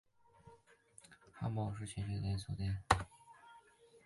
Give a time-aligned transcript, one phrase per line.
[1.31, 2.77] 汉堡王是全球大型连锁速食企业。